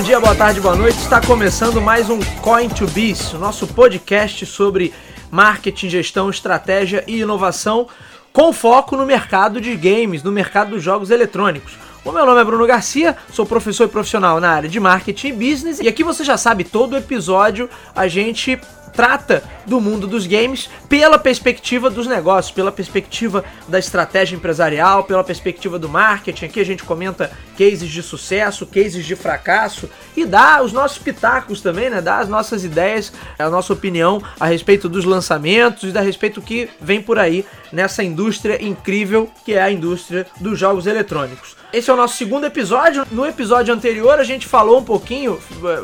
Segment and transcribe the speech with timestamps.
[0.00, 0.96] Bom dia, boa tarde, boa noite.
[0.96, 4.94] Está começando mais um Coin to Biz, nosso podcast sobre
[5.30, 7.86] marketing, gestão, estratégia e inovação
[8.32, 11.74] com foco no mercado de games, no mercado dos jogos eletrônicos.
[12.02, 15.32] O meu nome é Bruno Garcia, sou professor e profissional na área de marketing e
[15.32, 18.58] business, e aqui você já sabe, todo episódio a gente
[18.92, 25.24] trata do mundo dos games pela perspectiva dos negócios, pela perspectiva da estratégia empresarial, pela
[25.24, 26.46] perspectiva do marketing.
[26.46, 31.60] Aqui a gente comenta cases de sucesso, cases de fracasso e dá os nossos pitacos
[31.60, 32.00] também, né?
[32.00, 36.68] Dá as nossas ideias, a nossa opinião a respeito dos lançamentos e a respeito que
[36.80, 41.59] vem por aí nessa indústria incrível que é a indústria dos jogos eletrônicos.
[41.72, 43.06] Esse é o nosso segundo episódio.
[43.12, 45.38] No episódio anterior a gente falou um pouquinho,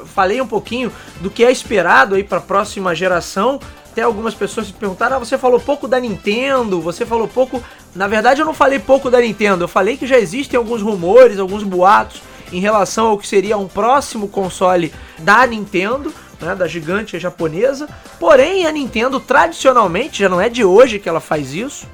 [0.06, 3.60] falei um pouquinho do que é esperado aí para a próxima geração.
[3.92, 7.62] Até algumas pessoas se perguntaram: ah, você falou pouco da Nintendo, você falou pouco.
[7.94, 11.38] Na verdade, eu não falei pouco da Nintendo, eu falei que já existem alguns rumores,
[11.38, 12.20] alguns boatos
[12.52, 16.12] em relação ao que seria um próximo console da Nintendo.
[16.38, 17.88] Né, da gigante japonesa.
[18.20, 21.86] Porém, a Nintendo tradicionalmente, já não é de hoje que ela faz isso,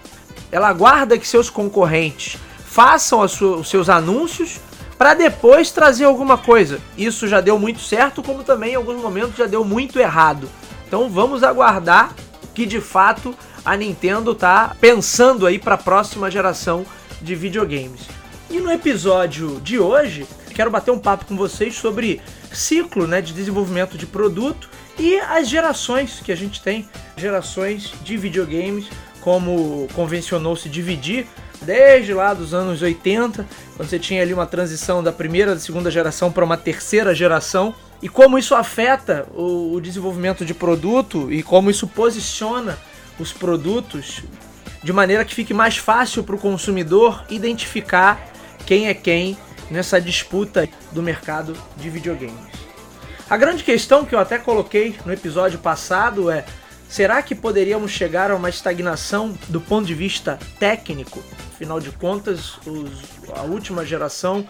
[0.50, 2.40] ela aguarda que seus concorrentes
[2.72, 4.58] façam os seus anúncios
[4.96, 6.80] para depois trazer alguma coisa.
[6.96, 10.48] Isso já deu muito certo, como também em alguns momentos já deu muito errado.
[10.86, 12.14] Então vamos aguardar
[12.54, 16.86] que de fato a Nintendo tá pensando aí para a próxima geração
[17.20, 18.08] de videogames.
[18.48, 23.34] E no episódio de hoje, quero bater um papo com vocês sobre ciclo, né, de
[23.34, 28.86] desenvolvimento de produto e as gerações que a gente tem, gerações de videogames,
[29.20, 31.26] como convencionou se dividir
[31.64, 33.46] desde lá dos anos 80,
[33.76, 37.74] quando você tinha ali uma transição da primeira da segunda geração para uma terceira geração,
[38.00, 42.76] e como isso afeta o, o desenvolvimento de produto e como isso posiciona
[43.18, 44.22] os produtos
[44.82, 48.28] de maneira que fique mais fácil para o consumidor identificar
[48.66, 49.38] quem é quem
[49.70, 52.52] nessa disputa do mercado de videogames.
[53.30, 56.44] A grande questão que eu até coloquei no episódio passado é
[56.92, 61.24] Será que poderíamos chegar a uma estagnação do ponto de vista técnico?
[61.62, 62.90] Afinal de contas, os,
[63.38, 64.44] a última geração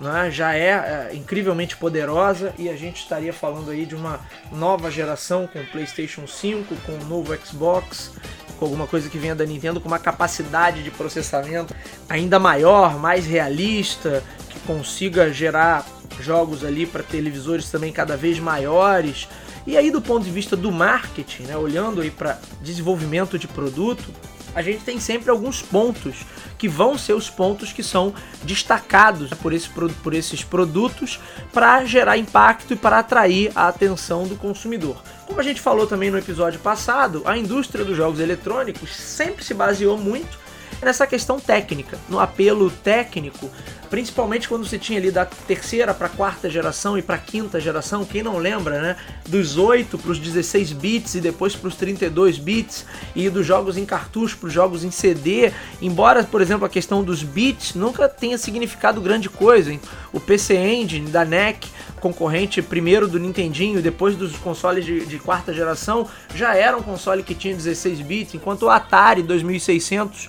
[0.00, 4.18] né, já é, é, incrivelmente poderosa e a gente estaria falando aí de uma
[4.50, 8.10] nova geração com PlayStation 5, com o novo Xbox,
[8.58, 11.72] com alguma coisa que venha da Nintendo com uma capacidade de processamento
[12.08, 15.86] ainda maior, mais realista, que consiga gerar
[16.18, 19.28] jogos ali para televisores também cada vez maiores.
[19.68, 24.12] E aí do ponto de vista do marketing, né, olhando aí para desenvolvimento de produto,
[24.56, 26.24] a gente tem sempre alguns pontos
[26.56, 31.20] que vão ser os pontos que são destacados por, esse, por esses produtos
[31.52, 35.02] para gerar impacto e para atrair a atenção do consumidor.
[35.26, 39.52] Como a gente falou também no episódio passado, a indústria dos jogos eletrônicos sempre se
[39.52, 40.38] baseou muito
[40.80, 43.50] nessa questão técnica, no apelo técnico
[43.88, 48.22] principalmente quando você tinha ali da terceira para quarta geração e para quinta geração, quem
[48.22, 48.96] não lembra, né?
[49.28, 53.76] Dos 8 para os 16 bits e depois para os 32 bits e dos jogos
[53.76, 58.08] em cartucho para os jogos em CD, embora, por exemplo, a questão dos bits nunca
[58.08, 59.72] tenha significado grande coisa.
[59.72, 59.80] Hein?
[60.12, 61.68] O PC Engine da NEC,
[62.00, 67.22] concorrente primeiro do Nintendinho depois dos consoles de, de quarta geração, já era um console
[67.22, 70.28] que tinha 16 bits, enquanto o Atari 2600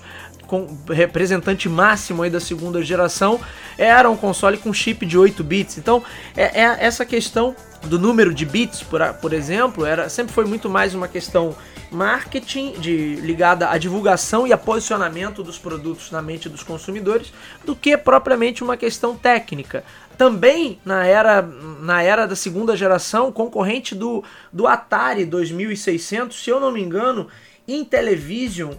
[0.88, 3.40] representante máximo aí da segunda geração,
[3.76, 5.78] era um console com chip de 8 bits.
[5.78, 6.02] Então,
[6.36, 10.68] é, é essa questão do número de bits, por, por exemplo, era sempre foi muito
[10.68, 11.54] mais uma questão
[11.90, 17.32] marketing de, ligada à divulgação e a posicionamento dos produtos na mente dos consumidores
[17.64, 19.84] do que propriamente uma questão técnica.
[20.16, 21.42] Também na era,
[21.80, 27.28] na era da segunda geração, concorrente do, do Atari 2600, se eu não me engano,
[27.66, 28.72] Intellivision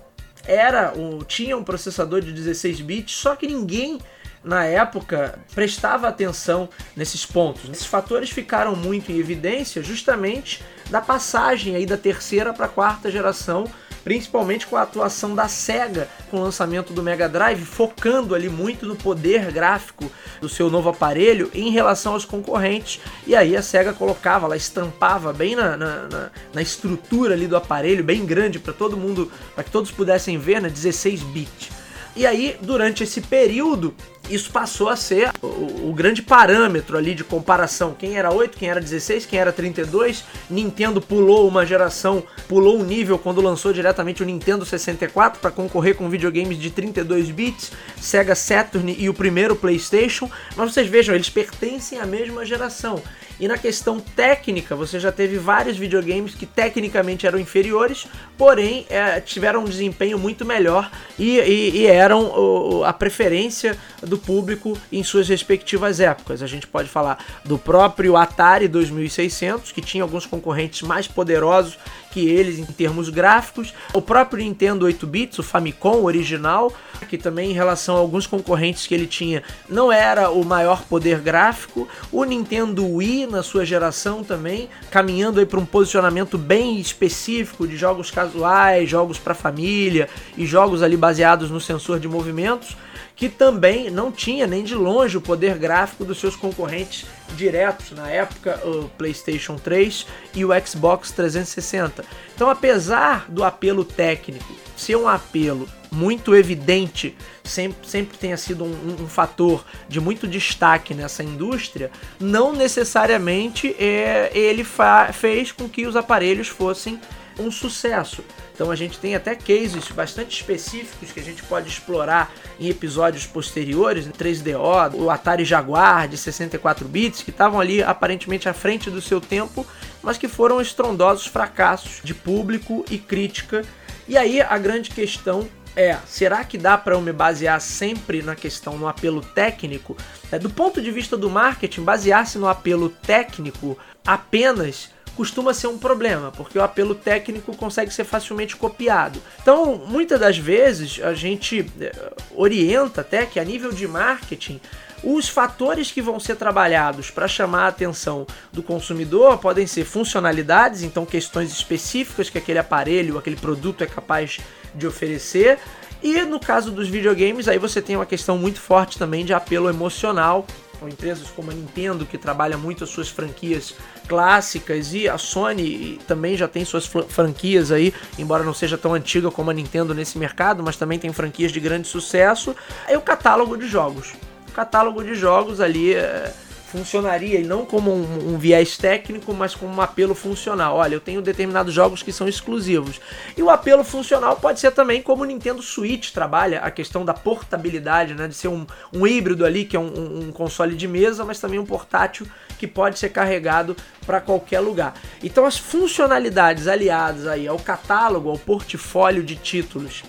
[0.46, 4.00] era um, tinha um processador de 16 bits, só que ninguém
[4.44, 7.70] na época prestava atenção nesses pontos.
[7.70, 13.12] Esses fatores ficaram muito em evidência justamente da passagem aí da terceira para a quarta
[13.12, 13.70] geração
[14.04, 18.86] principalmente com a atuação da Sega com o lançamento do Mega Drive, focando ali muito
[18.86, 20.10] no poder gráfico
[20.40, 23.00] do seu novo aparelho em relação aos concorrentes.
[23.26, 27.58] E aí a Sega colocava, ela estampava bem na, na, na, na estrutura ali do
[27.58, 31.79] aparelho, bem grande para todo mundo, para que todos pudessem ver, né, 16 bits.
[32.20, 33.96] E aí, durante esse período,
[34.30, 37.96] isso passou a ser o, o, grande parâmetro ali de comparação.
[37.98, 40.26] Quem era 8, quem era 16, quem era 32.
[40.50, 45.96] Nintendo pulou uma geração, pulou um nível quando lançou diretamente o Nintendo 64 para concorrer
[45.96, 47.72] com videogames de 32 bits,
[48.02, 50.30] Sega Saturn e o primeiro PlayStation.
[50.58, 53.02] Mas vocês vejam, eles pertencem à mesma geração.
[53.40, 58.06] E na questão técnica, você já teve vários videogames que tecnicamente eram inferiores,
[58.38, 64.18] porém é, tiveram um desempenho muito melhor e, e, e eram o, a preferência do
[64.18, 66.44] público em suas respectivas épocas.
[66.44, 71.78] A gente pode falar do próprio Atari 2600, que tinha alguns concorrentes mais poderosos
[72.12, 76.74] que eles em termos gráficos, o próprio Nintendo 8 bits, o Famicom original,
[77.10, 81.20] que também em relação a alguns concorrentes que ele tinha, não era o maior poder
[81.20, 87.68] gráfico, o Nintendo Wii na sua geração também, caminhando aí para um posicionamento bem específico
[87.68, 92.76] de jogos casuais, jogos para família e jogos ali baseados no sensor de movimentos
[93.20, 97.06] que também não tinha nem de longe o poder gráfico dos seus concorrentes
[97.36, 102.06] diretos na época, o PlayStation 3 e o Xbox 360.
[102.34, 107.14] Então, apesar do apelo técnico ser um apelo muito evidente,
[107.44, 114.32] sempre, sempre tenha sido um, um, fator de muito destaque nessa indústria, não necessariamente é,
[114.34, 114.66] ele
[115.12, 117.02] fez com que os aparelhos fossem
[117.40, 118.24] um sucesso.
[118.54, 123.26] Então a gente tem até cases bastante específicos que a gente pode explorar em episódios
[123.26, 129.02] posteriores, 3DO, o Atari Jaguar de 64 bits, que estavam ali aparentemente à frente do
[129.02, 129.66] seu tempo,
[130.04, 133.64] mas que foram estrondosos fracassos de público e crítica.
[134.08, 138.36] E aí a grande questão é: será que dá para eu me basear sempre na
[138.36, 139.96] questão no apelo técnico?
[140.32, 145.78] É, do ponto de vista do marketing, basear-se no apelo técnico apenas costuma ser um
[145.78, 149.22] problema, porque o apelo técnico consegue ser facilmente copiado.
[149.42, 154.60] Então, muitas das vezes a gente eh, orienta até que a nível de marketing
[155.04, 160.84] os fatores que vão ser trabalhados para chamar a atenção do consumidor podem ser funcionalidades,
[160.84, 164.40] então questões específicas que aquele aparelho, aquele produto é capaz
[164.76, 165.58] de oferecer.
[166.02, 169.70] E no caso dos videogames, aí você tem uma questão muito forte também de apelo
[169.70, 170.46] emocional,
[170.80, 173.76] com empresas como a Nintendo, que trabalha muito as suas franquias
[174.08, 179.30] clássicas, e a Sony também já tem suas franquias aí, embora não seja tão antiga
[179.30, 182.56] como a Nintendo nesse mercado, mas também tem franquias de grande sucesso.
[182.88, 184.14] É o catálogo de jogos.
[184.48, 185.94] O catálogo de jogos ali.
[185.94, 186.34] É
[186.70, 190.78] funcionaria, e não como um, um, viés técnico, mas como um apelo funcional.
[190.78, 193.02] Olha, eu tenho determinados jogos que são exclusivos.
[193.36, 197.14] E o apelo funcional pode ser também como o Nintendo Switch trabalha, a questão da
[197.14, 198.28] portabilidade, né?
[198.28, 201.60] De ser um, um híbrido ali, que é um, um console de mesa, mas também
[201.60, 202.28] um portátil
[202.58, 203.76] que pode ser carregado
[204.06, 204.94] para qualquer lugar.
[205.24, 210.04] Então as funcionalidades aliadas aí ao catálogo, ao portfólio de títulos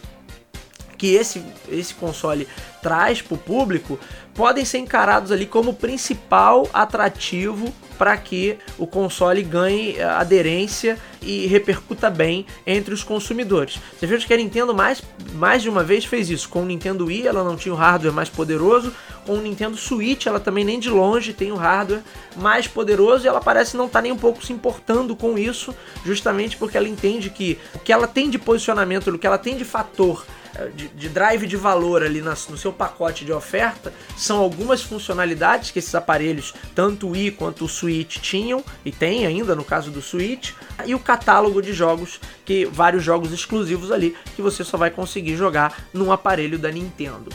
[1.01, 2.47] que esse, esse console
[2.83, 3.99] traz para o público
[4.35, 11.47] podem ser encarados ali como principal atrativo para que o console ganhe eh, aderência e
[11.47, 13.79] repercuta bem entre os consumidores.
[13.99, 15.03] Você veja que a Nintendo mais,
[15.33, 16.51] mais de uma vez fez isso.
[16.51, 18.93] Com o Nintendo Wii ela não tinha o hardware mais poderoso,
[19.25, 22.03] com o Nintendo Switch ela também nem de longe tem o hardware
[22.37, 25.75] mais poderoso e ela parece não estar tá nem um pouco se importando com isso,
[26.05, 29.57] justamente porque ela entende que o que ela tem de posicionamento, o que ela tem
[29.57, 30.27] de fator
[30.69, 35.79] de, de drive de valor ali no seu pacote de oferta são algumas funcionalidades que
[35.79, 40.03] esses aparelhos, tanto o Wii quanto o Switch, tinham e tem ainda no caso do
[40.03, 40.53] Switch,
[40.87, 45.37] e o catálogo de jogos, que vários jogos exclusivos ali que você só vai conseguir
[45.37, 47.31] jogar num aparelho da Nintendo.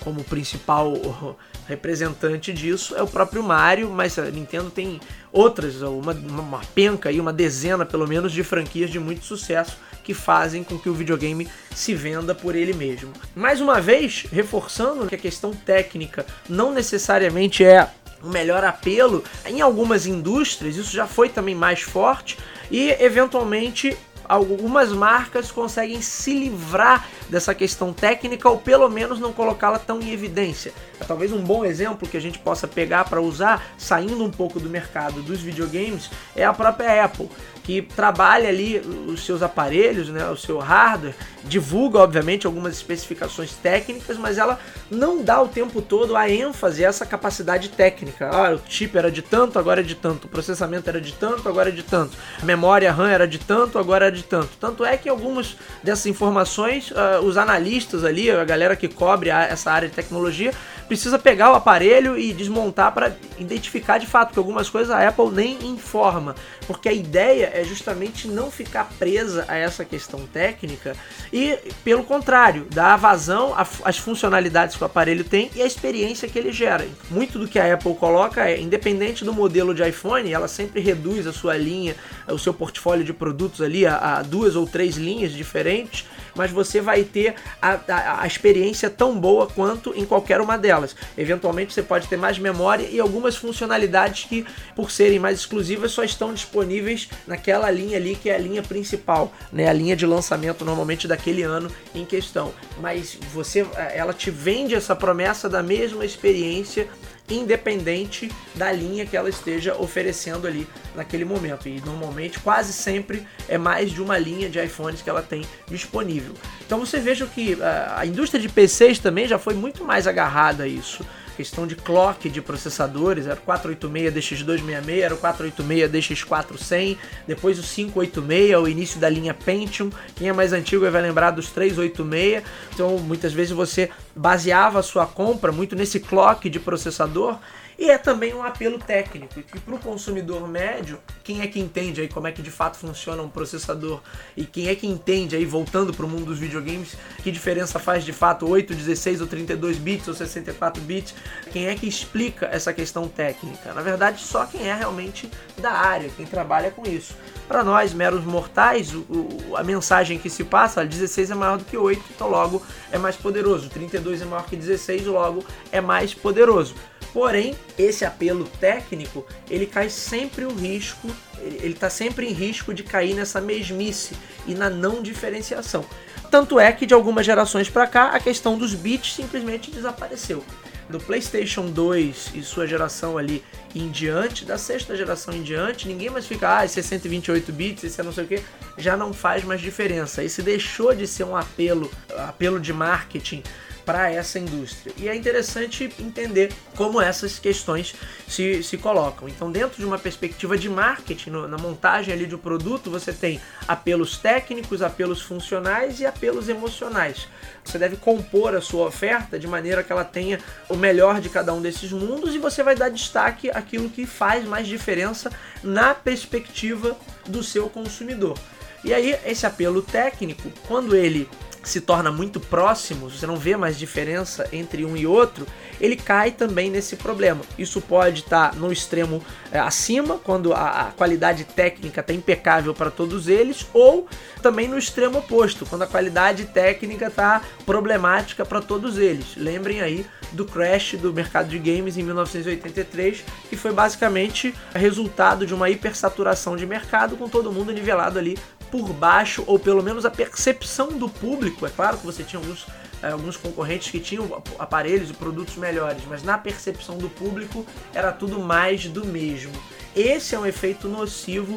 [0.00, 0.94] Como principal
[1.66, 5.00] representante disso é o próprio Mario, mas a Nintendo tem
[5.32, 9.78] outras, uma, uma penca e uma dezena pelo menos de franquias de muito sucesso
[10.10, 13.12] que fazem com que o videogame se venda por ele mesmo.
[13.32, 17.88] Mais uma vez, reforçando que a questão técnica não necessariamente é
[18.20, 22.36] o melhor apelo, em algumas indústrias isso já foi também mais forte
[22.72, 23.96] e eventualmente
[24.30, 30.12] algumas marcas conseguem se livrar dessa questão técnica ou pelo menos não colocá-la tão em
[30.12, 30.72] evidência.
[31.00, 34.60] É talvez um bom exemplo que a gente possa pegar para usar, saindo um pouco
[34.60, 37.28] do mercado dos videogames, é a própria Apple
[37.62, 44.16] que trabalha ali os seus aparelhos, né, o seu hardware, divulga obviamente algumas especificações técnicas,
[44.16, 44.58] mas ela
[44.90, 48.28] não dá o tempo todo a ênfase a essa capacidade técnica.
[48.32, 51.48] Ah, o chip era de tanto, agora é de tanto, o processamento era de tanto,
[51.48, 54.50] agora é de tanto, a memória RAM era de tanto, agora é de tanto.
[54.58, 59.42] Tanto é que algumas dessas informações, uh, os analistas ali, a galera que cobre a,
[59.44, 60.52] essa área de tecnologia,
[60.90, 65.30] precisa pegar o aparelho e desmontar para identificar de fato que algumas coisas a Apple
[65.30, 66.34] nem informa,
[66.66, 70.96] porque a ideia é justamente não ficar presa a essa questão técnica
[71.32, 76.36] e, pelo contrário, dar vazão às funcionalidades que o aparelho tem e a experiência que
[76.36, 76.86] ele gera.
[77.08, 81.24] Muito do que a Apple coloca é, independente do modelo de iPhone, ela sempre reduz
[81.26, 81.94] a sua linha,
[82.26, 86.80] o seu portfólio de produtos ali a, a duas ou três linhas diferentes, mas você
[86.80, 90.94] vai ter a, a, a experiência tão boa quanto em qualquer uma delas.
[91.16, 96.02] Eventualmente você pode ter mais memória e algumas funcionalidades que, por serem mais exclusivas, só
[96.02, 99.68] estão disponíveis naquela linha ali que é a linha principal, né?
[99.68, 102.52] A linha de lançamento normalmente daquele ano em questão.
[102.80, 106.88] Mas você, ela te vende essa promessa da mesma experiência
[107.30, 111.68] independente da linha que ela esteja oferecendo ali naquele momento.
[111.68, 116.34] E normalmente, quase sempre, é mais de uma linha de iPhones que ela tem disponível.
[116.64, 120.64] Então você veja que ah, a indústria de PCs também já foi muito mais agarrada
[120.64, 121.04] a isso
[121.40, 127.62] questão de clock de processadores, era o 486 DX266, era o 486 DX400, depois o
[127.62, 129.90] 586, o início da linha Pentium.
[130.14, 132.42] Quem é mais antigo vai lembrar dos 386.
[132.74, 137.38] Então, muitas vezes você baseava a sua compra muito nesse clock de processador
[137.80, 142.02] e é também um apelo técnico, que para o consumidor médio, quem é que entende
[142.02, 144.02] aí como é que de fato funciona um processador
[144.36, 148.04] e quem é que entende aí, voltando para o mundo dos videogames, que diferença faz
[148.04, 151.14] de fato 8, 16 ou 32 bits ou 64 bits,
[151.50, 153.72] quem é que explica essa questão técnica?
[153.72, 157.14] Na verdade, só quem é realmente da área, quem trabalha com isso.
[157.48, 161.64] Para nós, meros mortais, o, o, a mensagem que se passa, 16 é maior do
[161.64, 163.70] que 8, então logo é mais poderoso.
[163.70, 166.74] 32 é maior que 16, logo é mais poderoso.
[167.12, 171.08] Porém, esse apelo técnico, ele cai sempre o risco,
[171.42, 174.14] ele está sempre em risco de cair nessa mesmice
[174.46, 175.84] e na não diferenciação.
[176.30, 180.44] Tanto é que de algumas gerações para cá, a questão dos bits simplesmente desapareceu.
[180.88, 186.10] Do PlayStation 2 e sua geração ali em diante, da sexta geração em diante, ninguém
[186.10, 188.42] mais fica, ah, esse é 128 bits, esse é não sei o que,
[188.76, 190.22] já não faz mais diferença.
[190.22, 193.42] Esse deixou de ser um apelo, apelo de marketing
[193.84, 194.94] para essa indústria.
[194.96, 197.94] E é interessante entender como essas questões
[198.28, 199.28] se, se colocam.
[199.28, 203.40] Então, dentro de uma perspectiva de marketing, no, na montagem ali do produto, você tem
[203.66, 207.28] apelos técnicos, apelos funcionais e apelos emocionais.
[207.64, 211.52] Você deve compor a sua oferta de maneira que ela tenha o melhor de cada
[211.52, 215.30] um desses mundos e você vai dar destaque àquilo que faz mais diferença
[215.62, 216.96] na perspectiva
[217.26, 218.38] do seu consumidor.
[218.82, 221.28] E aí, esse apelo técnico, quando ele
[221.62, 225.46] se torna muito próximo, você não vê mais diferença entre um e outro,
[225.80, 227.42] ele cai também nesse problema.
[227.58, 232.74] Isso pode estar tá no extremo é, acima, quando a, a qualidade técnica está impecável
[232.74, 234.08] para todos eles, ou
[234.42, 239.36] também no extremo oposto, quando a qualidade técnica está problemática para todos eles.
[239.36, 245.54] Lembrem aí do crash do mercado de games em 1983, que foi basicamente resultado de
[245.54, 248.38] uma hipersaturação de mercado, com todo mundo nivelado ali
[248.70, 251.66] por baixo, ou pelo menos a percepção do público.
[251.66, 252.66] É claro que você tinha alguns,
[253.02, 258.12] é, alguns concorrentes que tinham aparelhos e produtos melhores, mas na percepção do público era
[258.12, 259.52] tudo mais do mesmo.
[259.94, 261.56] Esse é um efeito nocivo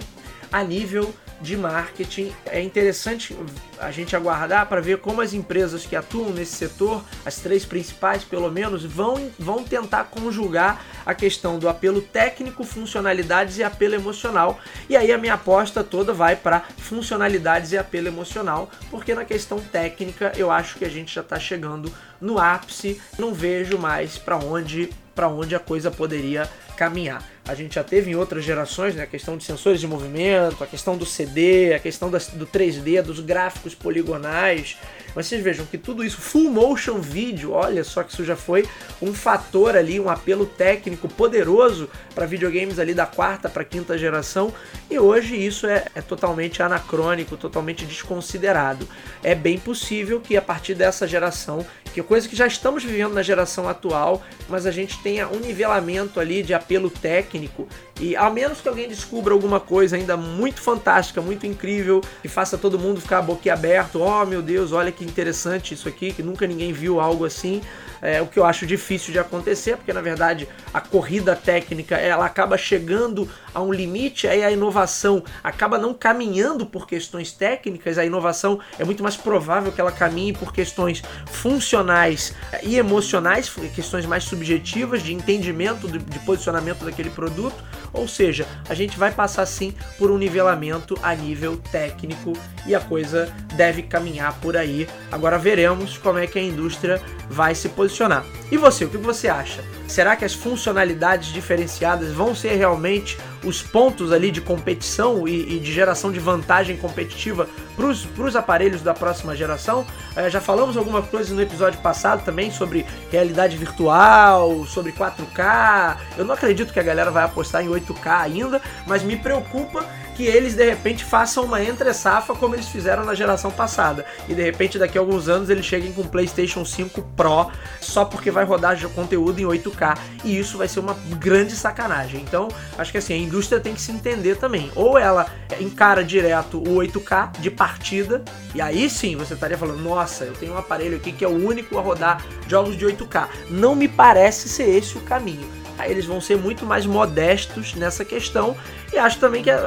[0.53, 2.31] a nível de marketing.
[2.45, 3.35] É interessante
[3.79, 8.23] a gente aguardar para ver como as empresas que atuam nesse setor, as três principais
[8.23, 14.59] pelo menos, vão, vão tentar conjugar a questão do apelo técnico, funcionalidades e apelo emocional.
[14.87, 19.59] E aí a minha aposta toda vai para funcionalidades e apelo emocional, porque na questão
[19.59, 21.91] técnica eu acho que a gente já está chegando
[22.21, 24.89] no ápice, não vejo mais para onde
[25.21, 27.23] onde a coisa poderia caminhar.
[27.45, 30.67] A gente já teve em outras gerações né, a questão de sensores de movimento, a
[30.67, 34.77] questão do CD, a questão do 3D, dos gráficos poligonais.
[35.13, 38.65] Mas vocês vejam que tudo isso, full motion video, olha só que isso já foi
[39.01, 44.53] um fator ali, um apelo técnico poderoso para videogames ali da quarta para quinta geração.
[44.89, 48.87] E hoje isso é, é totalmente anacrônico, totalmente desconsiderado.
[49.21, 53.13] É bem possível que a partir dessa geração que é coisa que já estamos vivendo
[53.13, 57.67] na geração atual, mas a gente tenha um nivelamento ali de apelo técnico
[57.99, 62.57] e ao menos que alguém descubra alguma coisa ainda muito fantástica, muito incrível, que faça
[62.57, 66.73] todo mundo ficar boquiaberto, oh meu Deus, olha que interessante isso aqui, que nunca ninguém
[66.73, 67.61] viu algo assim,
[68.03, 72.25] é, o que eu acho difícil de acontecer, porque na verdade a corrida técnica ela
[72.25, 78.05] acaba chegando a um limite, aí a inovação acaba não caminhando por questões técnicas, a
[78.05, 84.25] inovação é muito mais provável que ela caminhe por questões funcionais e emocionais, questões mais
[84.25, 87.55] subjetivas de entendimento de posicionamento daquele produto,
[87.93, 92.33] ou seja, a gente vai passar sim por um nivelamento a nível técnico
[92.65, 94.87] e a coisa deve caminhar por aí.
[95.11, 98.25] Agora veremos como é que a indústria vai se posicionar.
[98.51, 99.63] E você, o que você acha?
[99.93, 105.59] Será que as funcionalidades diferenciadas vão ser realmente os pontos ali de competição e, e
[105.59, 107.85] de geração de vantagem competitiva para
[108.25, 109.85] os aparelhos da próxima geração?
[110.15, 115.97] É, já falamos alguma coisa no episódio passado também sobre realidade virtual, sobre 4K.
[116.17, 119.85] Eu não acredito que a galera vai apostar em 8K ainda, mas me preocupa
[120.15, 124.05] que eles de repente façam uma entre-safa como eles fizeram na geração passada.
[124.27, 127.51] E de repente daqui a alguns anos eles cheguem com o PlayStation 5 Pro
[127.81, 129.97] só porque vai rodar conteúdo em 8K.
[130.23, 132.21] E isso vai ser uma grande sacanagem.
[132.21, 134.71] Então, acho que assim, a indústria tem que se entender também.
[134.75, 135.27] Ou ela
[135.59, 138.23] encara direto o 8K de partida,
[138.55, 141.47] e aí sim você estaria falando: nossa, eu tenho um aparelho aqui que é o
[141.47, 143.27] único a rodar jogos de 8K.
[143.49, 148.55] Não me parece ser esse o caminho eles vão ser muito mais modestos nessa questão
[148.91, 149.57] e acho também que é,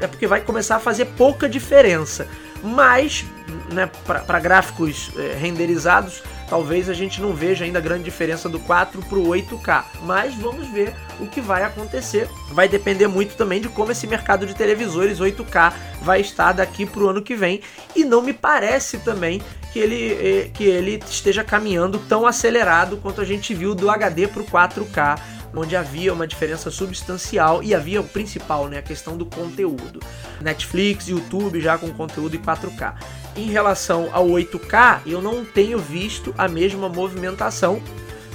[0.00, 2.28] é porque vai começar a fazer pouca diferença.
[2.62, 3.24] Mas,
[3.72, 9.00] né, para gráficos é, renderizados, talvez a gente não veja ainda grande diferença do 4
[9.02, 9.84] para o 8K.
[10.02, 12.28] Mas vamos ver o que vai acontecer.
[12.50, 17.02] Vai depender muito também de como esse mercado de televisores 8K vai estar daqui para
[17.02, 17.60] o ano que vem.
[17.94, 19.40] E não me parece também
[19.72, 24.26] que ele, é, que ele esteja caminhando tão acelerado quanto a gente viu do HD
[24.26, 25.20] para o 4K
[25.54, 30.00] onde havia uma diferença substancial e havia o principal, né, a questão do conteúdo.
[30.40, 32.94] Netflix, YouTube já com conteúdo em 4K.
[33.36, 37.80] Em relação ao 8K, eu não tenho visto a mesma movimentação.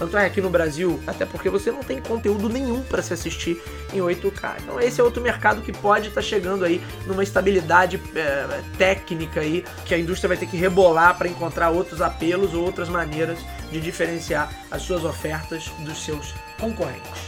[0.03, 3.61] Tanto é aqui no Brasil, até porque você não tem conteúdo nenhum para se assistir
[3.93, 4.55] em 8K.
[4.61, 9.39] Então esse é outro mercado que pode estar tá chegando aí numa estabilidade é, técnica
[9.39, 13.39] aí que a indústria vai ter que rebolar para encontrar outros apelos ou outras maneiras
[13.71, 17.21] de diferenciar as suas ofertas dos seus concorrentes.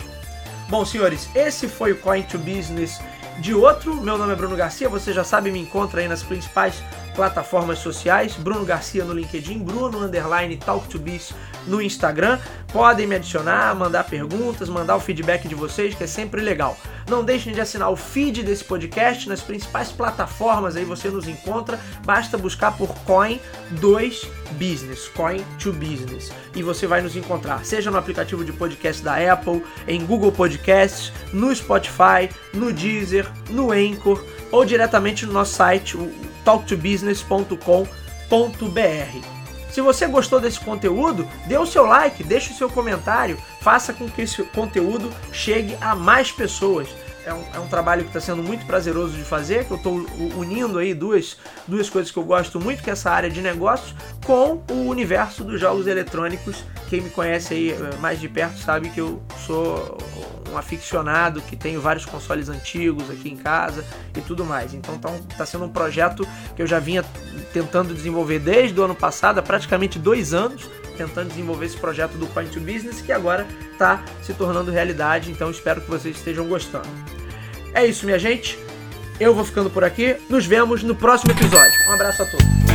[0.68, 3.00] Bom, senhores, esse foi o Coin to Business
[3.40, 3.96] de outro.
[3.96, 6.84] Meu nome é Bruno Garcia, você já sabe, me encontra aí nas principais
[7.16, 11.34] plataformas sociais, Bruno Garcia no LinkedIn, Bruno Underline Talk to Biz
[11.66, 12.40] no Instagram.
[12.72, 16.78] Podem me adicionar, mandar perguntas, mandar o feedback de vocês, que é sempre legal.
[17.08, 21.80] Não deixem de assinar o feed desse podcast nas principais plataformas, aí você nos encontra.
[22.04, 23.40] Basta buscar por Coin
[23.72, 29.04] 2 Business, Coin to Business, e você vai nos encontrar, seja no aplicativo de podcast
[29.04, 35.56] da Apple, em Google Podcasts, no Spotify, no Deezer, no Anchor ou diretamente no nosso
[35.56, 36.12] site, o
[36.46, 39.36] talktobusiness.com.br.
[39.76, 44.10] Se você gostou desse conteúdo, dê o seu like, deixe o seu comentário, faça com
[44.10, 46.88] que esse conteúdo chegue a mais pessoas.
[47.26, 49.96] É um, é um trabalho que está sendo muito prazeroso de fazer, que eu estou
[50.38, 53.94] unindo aí duas, duas coisas que eu gosto muito, que é essa área de negócios,
[54.24, 56.64] com o universo dos jogos eletrônicos.
[56.88, 59.98] Quem me conhece aí eh, mais de perto sabe que eu sou
[60.52, 64.74] um aficionado, que tenho vários consoles antigos aqui em casa e tudo mais.
[64.74, 67.04] Então está tá sendo um projeto que eu já vinha
[67.54, 72.28] tentando desenvolver desde o ano passado, há praticamente dois anos, tentando desenvolver esse projeto do
[72.28, 75.32] Coin to Business, que agora está se tornando realidade.
[75.32, 76.88] Então espero que vocês estejam gostando.
[77.74, 78.58] É isso, minha gente.
[79.20, 80.18] Eu vou ficando por aqui.
[80.30, 81.74] Nos vemos no próximo episódio.
[81.90, 82.75] Um abraço a todos.